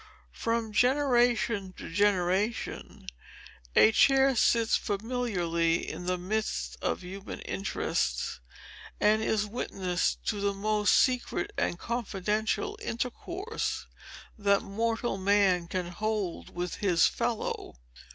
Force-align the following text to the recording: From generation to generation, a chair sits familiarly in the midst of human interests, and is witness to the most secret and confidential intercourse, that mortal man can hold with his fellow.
From 0.33 0.71
generation 0.73 1.73
to 1.73 1.87
generation, 1.93 3.05
a 3.75 3.91
chair 3.91 4.35
sits 4.35 4.75
familiarly 4.75 5.87
in 5.87 6.07
the 6.07 6.17
midst 6.17 6.75
of 6.81 7.03
human 7.03 7.39
interests, 7.41 8.39
and 8.99 9.21
is 9.21 9.45
witness 9.45 10.15
to 10.25 10.41
the 10.41 10.53
most 10.55 10.95
secret 10.95 11.53
and 11.55 11.77
confidential 11.77 12.79
intercourse, 12.81 13.85
that 14.39 14.63
mortal 14.63 15.17
man 15.19 15.67
can 15.67 15.89
hold 15.89 16.49
with 16.55 16.77
his 16.77 17.05
fellow. 17.05 17.75